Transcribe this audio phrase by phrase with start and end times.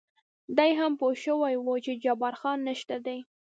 [0.57, 3.19] دی هم پوه شوی و چې جبار خان نشه دی.